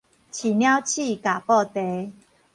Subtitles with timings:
[0.03, 0.09] 飼鳥鼠，咬
[1.39, 2.09] 布袋